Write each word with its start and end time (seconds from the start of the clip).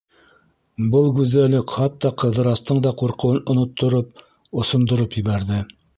Был 0.93 1.09
гүзәллек 1.17 1.75
хатта 1.75 2.11
Ҡыҙырастың 2.23 2.81
да 2.87 2.95
ҡурҡыуын 3.03 3.45
оноттороп, 3.55 4.25
осондороп 4.63 5.19
ебәрҙе. 5.21 5.65